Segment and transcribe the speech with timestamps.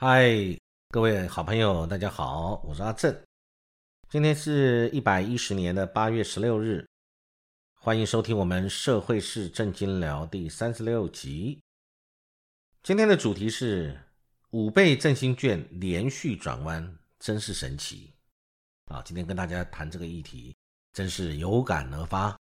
[0.00, 0.30] 嗨，
[0.90, 3.20] 各位好朋友，大家好，我是阿正。
[4.08, 6.88] 今天是一百一十年的八月十六日，
[7.74, 11.60] 欢迎收听我们社会式正经聊第三十六集。
[12.84, 14.00] 今天的主题是
[14.50, 18.14] 五倍振兴券连续转弯，真是神奇
[18.84, 19.02] 啊！
[19.04, 20.54] 今天跟大家谈这个议题，
[20.92, 22.38] 真是有感而发。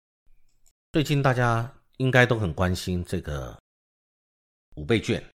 [0.92, 3.60] 最近大家应该都很关心这个
[4.76, 5.28] 五倍券。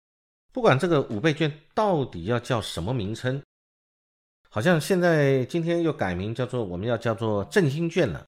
[0.52, 3.42] 不管这个五倍券到底要叫什么名称，
[4.50, 8.24] 好像现在今天又改名叫做我们要叫做振兴券了。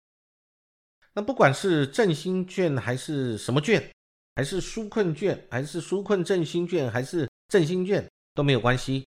[1.12, 3.90] 那不管是振兴券还是什么券，
[4.36, 9.06] 还是纾困券，还是纾困振兴券，还是振兴券都没有关系。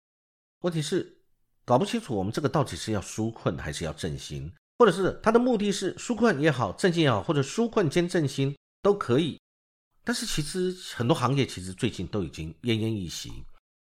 [0.60, 1.18] 问题是
[1.64, 9.36] 搞不清楚我们这个到底是要纾困还是要振兴，或者是它的目的是纾困也好，振兴也好，或者纾困兼振兴都可以。
[10.10, 13.30] 但是其实很多行业其实最近都已经奄奄一息。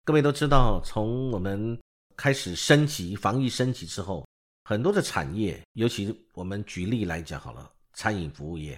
[0.04, 1.80] 各位都知道，从我们
[2.18, 4.28] 开始升级防疫升级之后，
[4.66, 8.78] 很多的产业，尤其我们举例来讲好了，餐饮服务业，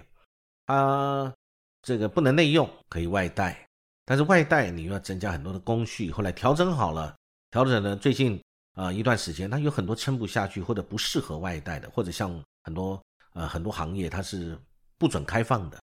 [0.66, 1.34] 啊，
[1.82, 3.66] 这个不能内用，可以外带，
[4.04, 6.12] 但是外带你又要增加很多的工序。
[6.12, 7.12] 后来调整好了，
[7.50, 8.40] 调整呢，最近
[8.74, 14.56] 啊一段时间，它有很多撑不下去或者不适合外带的，或者像很多呃很多行业它是
[14.96, 15.82] 不准开放的。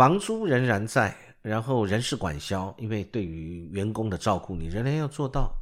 [0.00, 5.54] 房租仍然在，然后人事管销，因为对于员工的照顾，你仍然要做到。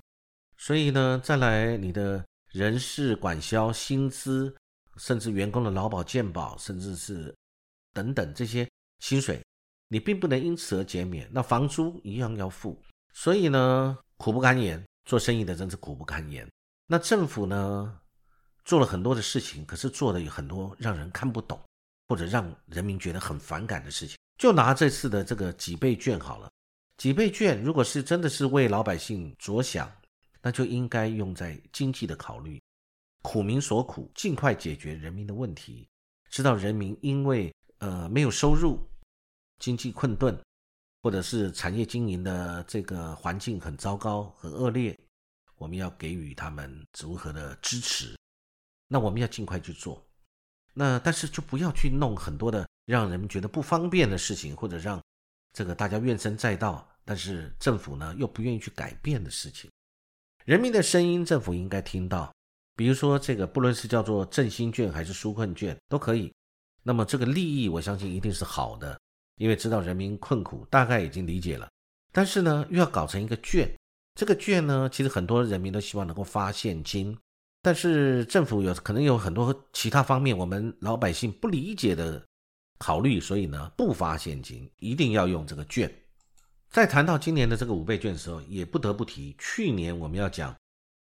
[0.57, 4.55] 所以呢，再来你的人事管销、薪资，
[4.97, 7.35] 甚至员工的劳保健保，甚至是
[7.93, 8.65] 等等这些
[9.01, 9.45] 薪水，
[9.89, 11.29] 你并不能因此而减免。
[11.33, 12.81] 那房租一样要付，
[13.15, 14.81] 所以呢，苦不堪言。
[15.05, 16.49] 做生意的真是苦不堪言。
[16.87, 18.01] 那政府呢，
[18.65, 21.61] 做了很多的事情，可是做的有很多让人看不懂，
[22.07, 24.17] 或者让人民觉得很反感的事情。
[24.39, 26.49] 就拿这次的这个几倍券好了，
[26.97, 29.91] 几倍券如果是真的是为老百姓着想，
[30.41, 32.63] 那就应该用在经济的考虑，
[33.23, 35.89] 苦民所苦，尽快解决人民的问题。
[36.31, 38.79] 知道人民因为呃没有收入，
[39.59, 40.41] 经济困顿，
[41.03, 44.97] 或者是产业经营的这个环境很糟糕、很恶劣，
[45.57, 48.17] 我们要给予他们如何的支持？
[48.87, 50.07] 那我们要尽快去做。
[50.75, 52.68] 那但是就不要去弄很多的。
[52.89, 54.99] 让人们觉得不方便的事情，或者让
[55.53, 59.71] 这个大家怨声载道，但是政府呢又不愿意去改变的事情，
[60.47, 62.33] 人民的声音政府应该听到。
[62.75, 66.33] 比如说这个，不论是叫做振兴券还是纾困券都可以。
[66.83, 68.99] 那么这个利益，我相信一定是好的，
[69.37, 71.69] 因为知道人民困苦，大概已经理解了。
[72.11, 73.71] 但是呢，又要搞成一个券，
[74.15, 77.15] 这个券呢，其实很多人民都希望能够发现金，
[77.61, 82.25] 但是政府有可能有很多其他方面，我们老百姓不理解的。
[82.79, 85.93] 考虑，所以呢，不发现金，一定要用这个券。
[86.71, 90.55] 在谈到今年的这个五倍券的时候，也不得不提去年我们要讲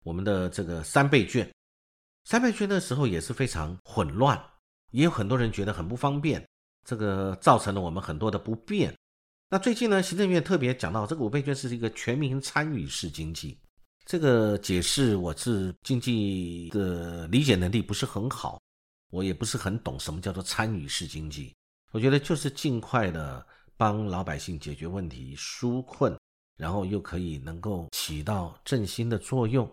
[0.03, 1.49] 我们的这个三倍券。
[2.25, 4.41] 三倍券的时候也是非常混乱，
[4.91, 6.45] 也有很多人觉得很不方便，
[6.87, 8.95] 这个造成了我们很多的不便。
[9.49, 13.59] 那最近呢，行政院特别讲到这个五倍券是一个全民参与式经济，
[14.05, 18.61] 这个解释我是经济的理解能力不是很好，
[19.09, 21.53] 我也不是很懂什么叫做参与式经济。
[21.91, 23.45] 我觉得就是尽快的
[23.75, 26.15] 帮老百姓解决问题、纾困，
[26.55, 29.69] 然后又可以能够起到振兴的作用，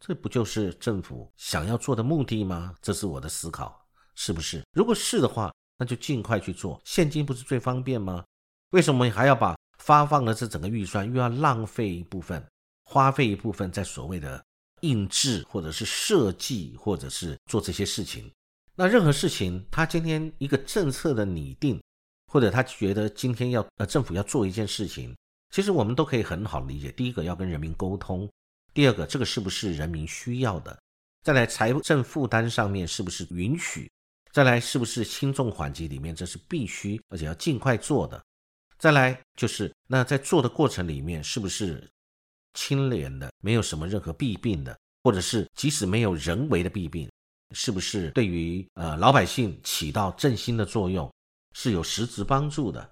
[0.00, 2.74] 这不就是政府想要做的目的吗？
[2.82, 3.86] 这是我的思考，
[4.16, 4.64] 是不是？
[4.72, 6.80] 如果是的话，那就尽快去做。
[6.84, 8.24] 现金不是最方便吗？
[8.70, 12.44] 为什么还要把发放的这整个预算又要浪费一部分，
[12.84, 14.44] 花费一部分在所谓的
[14.80, 18.28] 印制或者是设计，或者是做这些事情？
[18.80, 21.78] 那任何事情，他今天一个政策的拟定，
[22.32, 25.14] 或者他觉得今天要呃政府要做一件事情，
[25.50, 26.90] 其实我们都可以很好理解。
[26.92, 28.26] 第一个要跟人民沟通，
[28.72, 30.74] 第二个这个是不是人民需要的？
[31.22, 33.92] 再来财政负担上面是不是允许？
[34.32, 38.24] 再来是不是轻重缓急里面这是必须而且要尽快做的？
[38.78, 41.86] 再来就是那在做的过程里面是不是
[42.54, 44.74] 清廉的，没有什么任何弊病的，
[45.04, 47.06] 或者是即使没有人为的弊病？
[47.52, 51.10] 是不是对于呃老百姓起到振兴的作用
[51.56, 52.90] 是有实质帮助的？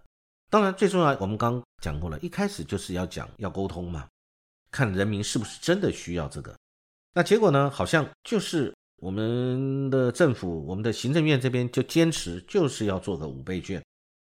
[0.50, 4.08] 当然，最重要我们刚讲过了，一开始就是要讲要沟通嘛，
[4.70, 6.56] 看人民是不是真的需要这个。
[7.12, 7.70] 那结果呢？
[7.70, 13.82] 好像就是我们的政府，我们的行政院这边就坚持就是要做个五倍券。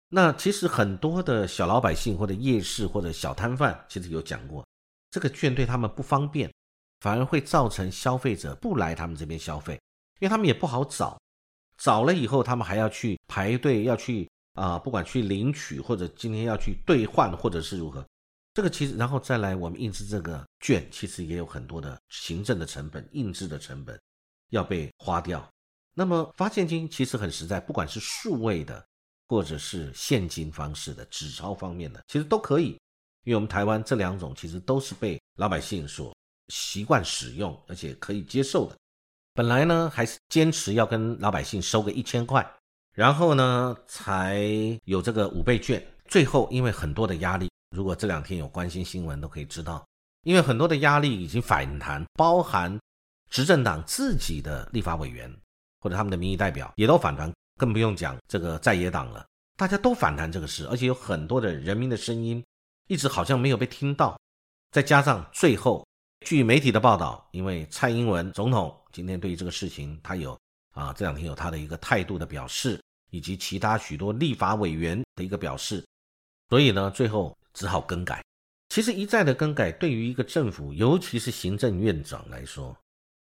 [0.10, 4.66] 那其实很多的小老百姓或者夜市或者小摊贩，其实有讲过，
[5.12, 6.52] 这个券对他们不方便，
[7.00, 9.80] 反而会造成消费者不来他们这边消费。
[10.20, 11.20] 因为他们也不好找，
[11.78, 18.06] 找了以后，他们还要去排队，要去啊，不管去领取或者今天要去兑换，或者是如何，
[18.54, 24.00] 这个其实，然后再来我们印制这个券，其实也有很多的行政的成本、印制的成本
[24.50, 25.48] 要被花掉。
[25.94, 28.86] 那么发现金其实很实在，不管是数位的，
[29.28, 32.78] 或者是现金方式的、纸钞方面的，其实都可以。
[33.26, 36.16] 因为我们台湾这两种其实都是被老百姓所
[36.48, 38.78] 习惯使用，而且可以接受的。
[39.40, 42.46] 本来呢，还是坚持要跟老百姓收个一千块，
[42.94, 44.38] 然后呢，才
[44.84, 45.82] 有这个五倍券。
[46.10, 49.82] 最后因为很多的压力，如果这两天有关心新闻，都可以知道，
[50.24, 52.78] 因为很多的压力已经反弹，包含
[53.30, 55.34] 执政党自己的立法委员
[55.80, 59.26] 或者他们的民意代表也都反弹，更不用讲这个在野党了，
[59.56, 62.44] 大家都反弹这个事，而且有很多的人民的声音。
[62.88, 64.20] 一直好像没有被听到，
[64.70, 65.88] 再加上最后，
[66.26, 70.38] 据媒体的报道，因为蔡英文总统今天对于这个事情，他有
[70.74, 72.80] 啊这两天有他的一个态度的表示，
[73.10, 75.84] 以及其他许多立法委员的一个表示，
[76.50, 78.24] 所以呢，最后只好更改。
[78.70, 82.76] 其实一再的更改，对于一个政府，尤其是行政院长来说，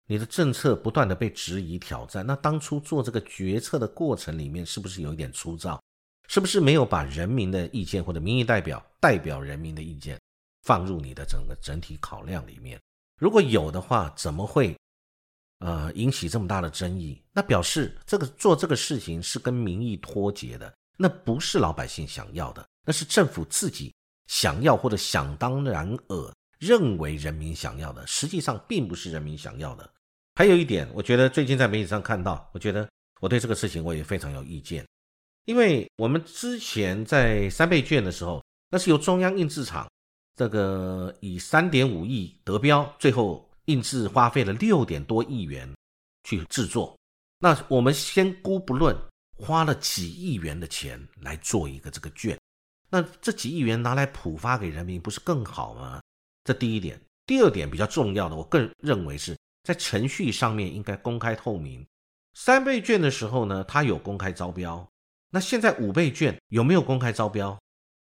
[0.05, 5.81] 你的政策不断的被质疑挑战，那当初做这个决策的过程里面，是不是有一点粗糙？
[6.27, 10.19] 是不是没有把人民的意见或者民意代表代表人民的意见
[10.63, 12.79] 放入你的整个整体考量里面？
[13.19, 14.75] 如果有的话，怎么会
[15.59, 17.21] 呃引起这么大的争议？
[17.31, 23.93] 那表示这个做这个事情是跟民意脱节的，那不是老百姓想要的，那是政府自己
[24.27, 29.89] 想要或者想当然尔认为人民想要的，实际上并不是人民想要的。
[30.35, 32.89] 还有一点，我觉得最近在媒体上看到，我觉得
[33.19, 34.85] 我对这个事情我也非常有意见。
[35.45, 39.87] 因为我们之前在三倍券的时候，那是由中央印制厂
[40.35, 45.71] 这个以三点五亿得标，最后印制花费了六点多亿元
[46.23, 46.97] 去制作。
[47.39, 48.95] 那我们先姑不论，
[49.37, 52.39] 花了几亿元的钱来做一个这个券，
[52.89, 56.01] 那这几亿元拿来普发给人民，不是更好吗？
[56.43, 56.99] 这第一点。
[57.25, 61.85] 第二点比较重要的，我更认为是在程序上面应该公开透明。
[62.33, 64.85] 三倍券的时候呢，它有公开招标。
[65.29, 67.57] 那现在五倍券有没有公开招标？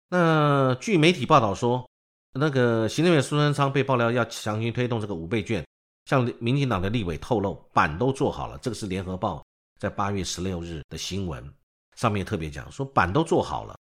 [0.09, 1.87] 那据媒体报道说，
[2.33, 5.65] 那个行政院苏贞昌被爆料要强行推动这个五倍券，
[6.05, 8.57] 向民进党的立委透露，板都做好了。
[8.57, 9.45] 这个是联合报
[9.79, 11.53] 在八月十六日的新闻，
[11.95, 13.77] 上面特别讲说板都做好了。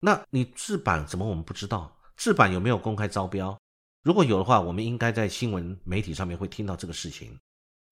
[0.00, 1.94] 那你制板怎么我们不知道？
[2.16, 3.58] 制板有没有公开招标？
[4.02, 7.36] 如果有的话，我们应该在新闻媒体上面会听到这个事情。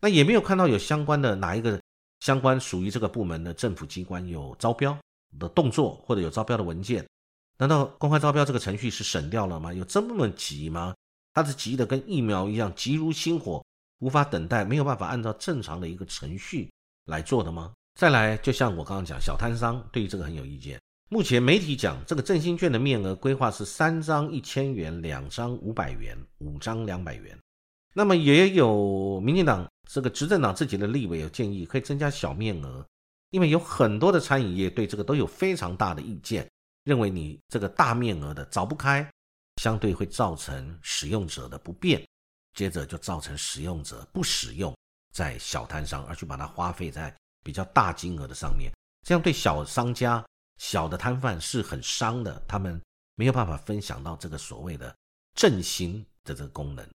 [0.00, 1.80] 那也没有看到有相关的哪一个。
[2.20, 4.96] 相关属于这个部门的政府机关有招标
[5.38, 7.06] 的动作，或者有招标的文件，
[7.58, 9.72] 难道公开招标这个程序是省掉了吗？
[9.72, 10.94] 有这么急吗？
[11.32, 13.64] 它是急的跟疫苗一样，急如星火，
[14.00, 16.70] 无法等待，没有办法按照正常的一个程序
[17.06, 17.72] 来做的吗？
[17.98, 20.80] 再来，就像我刚刚讲，小摊商对于这个很有意见。
[21.10, 27.38] 目前媒体讲，这个振兴券的面额规划是三张一千元，两张五百元，五张两百元。
[27.92, 29.66] 那么也有民进党。
[29.86, 32.84] 这个执政党自己的立委有建议，可以增加小面额，
[33.30, 36.50] 因为有很多的餐饮业对这个都有非常大的意见，
[36.84, 39.08] 认为你这个大面额的找不开，
[39.56, 42.06] 相对会造成使用者的不便，
[42.54, 44.74] 接着就造成使用者不使用
[45.12, 48.70] 在小摊上，而去把它花费在比较大金额的上面，
[49.06, 50.24] 这样对小商家、
[50.58, 52.80] 小的摊贩是很伤的，他们
[53.14, 54.94] 没有办法分享到这个所谓的
[55.34, 56.86] 振兴的这个功能。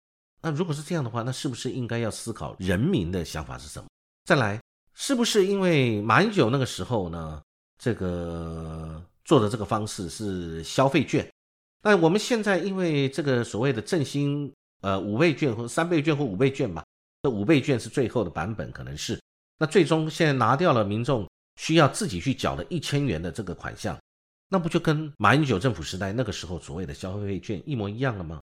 [0.41, 3.89] 那如果是这样的话，那是不是应该要思考人民的想法是什么？
[4.23, 4.61] 再来，
[4.93, 7.41] 是不是因为马英九那个时候呢，
[7.77, 11.23] 这个做的这个方式是消费券？
[11.83, 16.83] 那我们现在因为这个所谓的振兴，呃，五倍券或三倍券或五倍券吧，
[17.21, 19.21] 这五倍券是最后的版本，可能是
[19.59, 23.95] 那最终现在拿掉了民众需要自己去缴的一千元的这个款项，
[24.49, 28.41] 那不就跟马英九政府时代那个时候所谓的消费券一模一样了吗？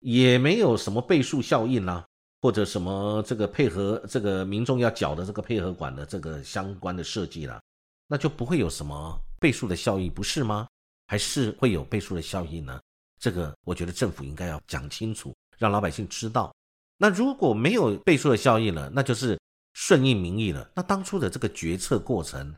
[0.00, 2.04] 也没有什么倍数效应啦，
[2.42, 7.58] 或者什么这个配合这个民众要缴的这个配合管的这个相关的设计啦，
[8.06, 10.66] 那就不会有什么倍数的效益，不是吗？
[11.06, 12.80] 还是会有倍数的效益呢？
[13.18, 16.54] 这个我觉得政府应该要讲清楚，让老百姓知道。
[16.98, 19.38] 那如果没有倍数的效益了，那就是
[19.74, 20.70] 顺应民意了。
[20.74, 22.54] 那当初的这个决策过程，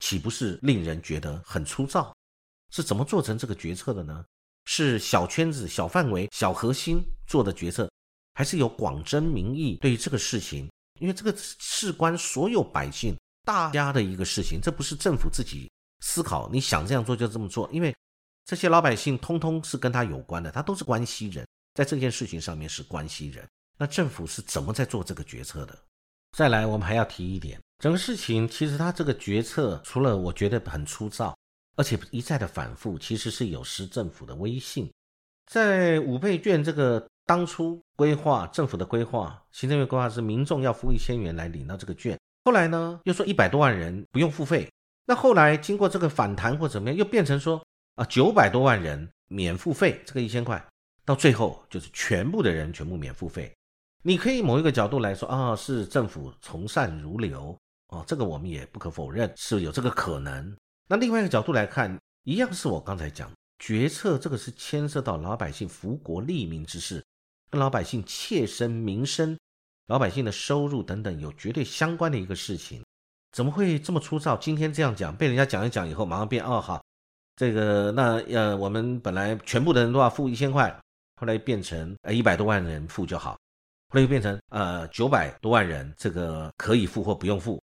[0.00, 2.14] 岂不是令人觉得很粗糙？
[2.70, 4.24] 是怎么做成这个决策的呢？
[4.66, 7.90] 是小圈子、小范围、小核心做的决策，
[8.34, 9.76] 还是有广征民意？
[9.76, 17.66] 对于这个事情，因为这个事关所有百姓、大家的一个事情，这不是政府自己思考，你想这样做就这么做。
[17.72, 17.96] 因为
[18.44, 23.48] 这些老百姓通通是跟他有关的，他都是关系人，在这件事情上面是关系人。
[23.78, 25.78] 那政府是怎么在做这个决策的？
[26.36, 31.34] 再来，我们还要提一点，整个事情其实他这个决策，除了我觉得很粗糙。
[31.76, 34.92] 而且一再的反复，其实是有失政府的威信。
[35.46, 44.66] 在五倍券这个当初规划，政府的规划，行政院规划是民众要付一千元来领到这个券，后来呢又说一百多万人不用付费，
[45.04, 47.62] 那后来经过这个反弹或怎么样，又变成说
[47.96, 50.66] 啊九百多万人免付费这个一千块，
[51.04, 53.52] 到最后就是全部的人全部免付费。
[54.02, 57.54] 你可以某一个角度来说啊，是政府从善如流
[57.88, 60.56] 哦，这个我们也不可否认是有这个可能。
[60.88, 67.04] 那另外一个角度来看，一样是我刚才讲决策，这个是牵涉到老百姓福国利民之事，
[67.50, 69.38] 跟老百姓切身民生、
[69.88, 72.84] 老百姓的收入等等有绝对相关的一个事情，
[73.32, 74.36] 怎么会这么粗糙？
[74.36, 76.84] 今天这样讲，被人家讲一讲以后，马上变哦好，
[77.36, 80.70] 这个那呃，我们本来全部的人都要付一千块，
[81.16, 83.32] 后来变成呃一百多万人付就好。
[83.88, 87.58] 后来又变成呃九百多万人，这个可以付或不用付，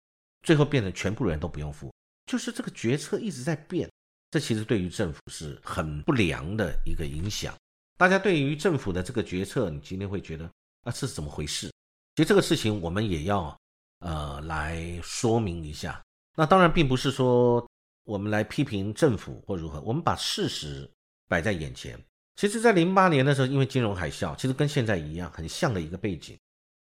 [0.44, 1.92] 最后变成全部人都不用付，
[2.28, 3.90] 就是这个决策一直在变，
[4.30, 7.52] 这其实对于政府是很不良的一个影响。
[7.98, 10.46] 大家对于政府的这个决策，你今天会觉得
[10.84, 11.72] 啊这是怎么回事？
[12.16, 13.58] 其实这个事情我们也要
[14.00, 16.02] 呃来说明一下。
[16.36, 17.66] 那当然并不是说
[18.06, 20.90] 我们来批评政府或如何，我们把事实
[21.28, 22.00] 摆在眼前。
[22.38, 26.36] 其实，在零八年的时候，因为金融海啸，其实跟现在一样，很像的一个背景。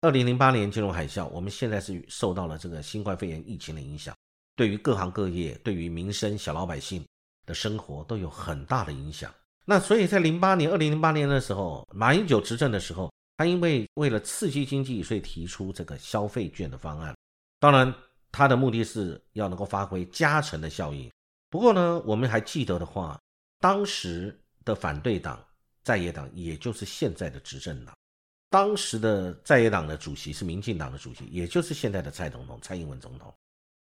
[0.02, 4.14] 二零零八年金融海啸，我们现在是受到了这个新冠肺炎疫情的影响，
[4.56, 7.02] 对于各行各业、对于民生、小老百姓
[7.46, 9.32] 的生活都有很大的影响。
[9.64, 17.16] 那所以在零八年、二零零八年的时候，马英九执政的时候，他因为为了刺激经济，所以提出这个消费券的方案。
[17.58, 17.94] 当然，
[18.30, 21.10] 他的目的是要能够发挥加成的效应。
[21.48, 23.18] 不过呢，我们还记得的话，
[23.58, 24.38] 当时。
[24.64, 25.42] 的反对党
[25.82, 27.96] 在野党，也就是现在的执政党，
[28.50, 33.32] 当时的在野党的主席是民进党的主席，也就是现在的蔡总统蔡英文总统。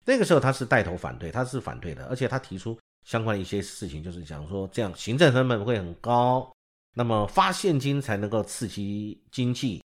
[0.04, 6.53] 那个时候他是带头反对，他是反对的，而且他提出相关的一些事情，就是讲说这样行政成本会很高，
[6.94, 9.82] 那么发现金才能够刺激经济，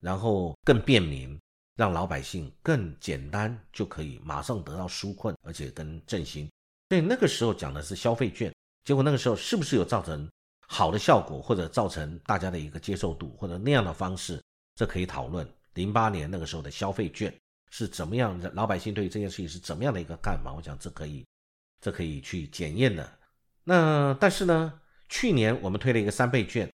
[0.00, 1.38] 然后更便民，
[1.76, 6.48] 让老百姓更简单就可以马上得到纾困，而且跟振兴。
[6.88, 8.50] 所以那个时候讲的是消费券。
[8.84, 10.30] 结果那个时候是不是有造成
[10.68, 14.40] 好的效果，或者造成大家的一个接受度，或者那样的方式，
[14.76, 15.44] 这可以讨论。
[15.74, 17.34] 零八年那个时候的消费券
[17.70, 20.54] 是怎么样，老百姓对于这件事情是怎么样的一个看法？
[20.54, 21.26] 我想这可以，
[21.80, 23.12] 这可以去检验的。
[23.64, 26.70] 那但是呢，去年我们推了一个三倍券，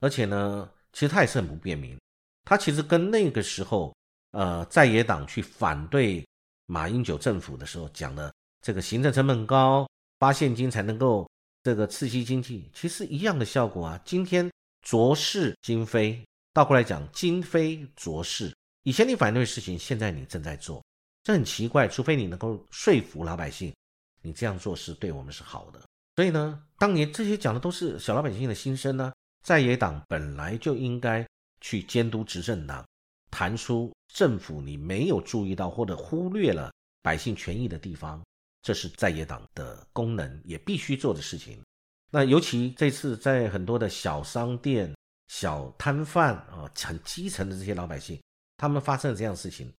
[0.00, 1.98] 而且呢，其实它也是很不便民。
[2.44, 3.94] 它其实跟那个时候，
[4.32, 6.26] 呃，在野党去反对
[6.66, 9.88] 马英九政府的时候讲的这个行政成本高，
[10.18, 11.28] 发现金才能够。
[11.62, 14.00] 这个刺激经济其实一样的效果啊。
[14.04, 14.48] 今天
[14.82, 18.54] 浊世今非，倒过来讲，今非浊世。
[18.84, 20.80] 以前你反对的事情，现在你正在做，
[21.24, 21.88] 这很奇怪。
[21.88, 23.74] 除非你能够说服老百姓，
[24.22, 25.82] 你这样做是对我们是好的。
[26.16, 29.12] 所以呢，当年这些讲的都是小老百姓的心声呢。
[29.44, 31.24] 在野党本来就应该
[31.60, 32.84] 去监督执政党，
[33.30, 38.20] 谈出政府你没有注意到或者忽略了百姓权益的地方。
[38.62, 41.62] 这是在野党的功能，也必须做的事情。
[42.10, 44.92] 那尤其这次在很多的小商店、
[45.28, 48.20] 小摊贩啊，很基层的这些老百姓，
[48.56, 49.72] 他们发生了这样的事情，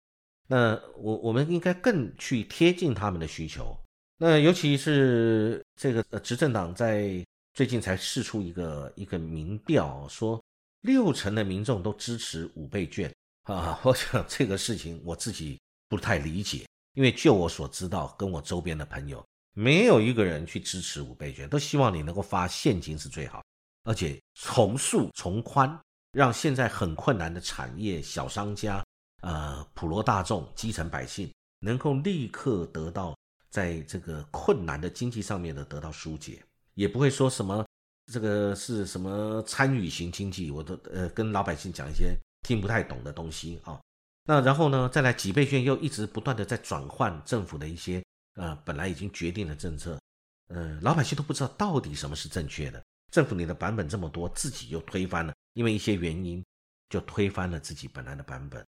[0.47, 3.77] 那我我们应该更去贴近他们的需求。
[4.17, 10.43] 那尤其是这个执政党在最近才试出一个一个民调，说
[10.81, 13.79] 六成的民众都支持五倍券啊。
[13.85, 16.65] 我想这个事情我自己不太理解。
[16.93, 23.43] 因为就我所知道，跟我周边的朋友，没有一个人去支持五倍券，都希望你能够发现金是最好，
[23.83, 25.79] 而且从速从宽，
[26.11, 28.83] 让现在很困难的产业、小商家、
[29.21, 33.15] 呃普罗大众、基层百姓，能够立刻得到
[33.49, 37.65] 在这个困难的经济上面的得到疏解，也不会说什么
[38.11, 42.15] 这个是什么参与型经济，我都呃跟老百姓讲一些
[42.47, 43.79] 听不太懂的东西啊。
[44.25, 48.03] 那然后呢，再来几倍券又一直不断的在转换政府的一些
[48.35, 49.99] 呃本来已经决定的政策，
[50.47, 52.83] 呃老百姓都不知道到底什么是正确的。
[53.11, 56.43] 政府你的版本这么多，自己又推翻了，因为一些原因
[56.89, 58.65] 就推翻了自己本来的版本，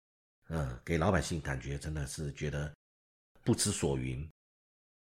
[0.50, 2.72] 嗯，给老百姓感觉真的是觉得
[3.44, 4.28] 不知所云。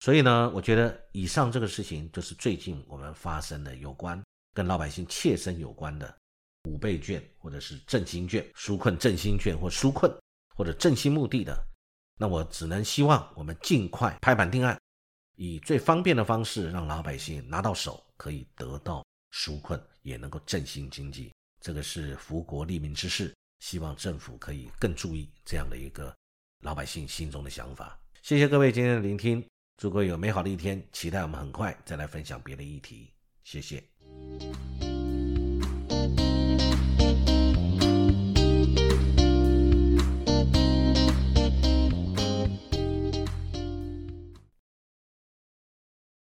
[0.04, 4.22] 所以呢，我觉得以上这个事情就是最近我们发生的有关
[4.54, 6.14] 跟老百姓切身有关的
[6.66, 10.14] 五倍券或者是振兴券、纾困振兴券或纾困。
[10.56, 11.58] 或者振兴目的的，
[12.20, 14.78] 那我只能希望我们尽快拍板定案，
[15.38, 21.34] 以最方便的方式让老百姓拿到手，可以得到纾困，也能够振兴经济。
[21.62, 26.14] 这个是福国利民之事，希望政府可以更注意这样的一个
[26.60, 27.98] 老百姓心中的想法。
[28.22, 29.44] 谢谢各位今天的聆听，
[29.78, 33.12] 祝各位有美好的一天，期待我们很快再来分享别的议题。
[33.44, 33.84] 谢谢。